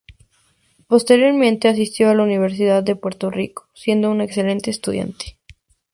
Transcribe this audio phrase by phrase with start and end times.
[0.87, 5.37] Posteriormente asistió a la Universidad de Puerto Rico, siendo una excelente estudiante.